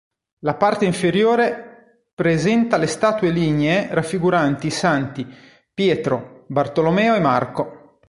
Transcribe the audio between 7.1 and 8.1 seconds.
e Marco.